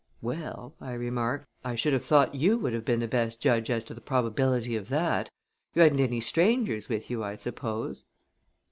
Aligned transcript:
"Well," 0.23 0.73
I 0.81 0.93
remarked, 0.93 1.45
"I 1.63 1.75
should 1.75 1.93
have 1.93 2.03
thought 2.03 2.33
you 2.33 2.57
would 2.57 2.73
have 2.73 2.83
been 2.83 3.01
the 3.01 3.07
best 3.07 3.39
judge 3.39 3.69
as 3.69 3.83
to 3.85 3.93
the 3.93 4.01
probability 4.01 4.75
of 4.75 4.89
that. 4.89 5.29
You 5.75 5.83
hadn't 5.83 5.99
any 5.99 6.21
strangers 6.21 6.89
with 6.89 7.11
you, 7.11 7.23
I 7.23 7.35
suppose?" 7.35 8.05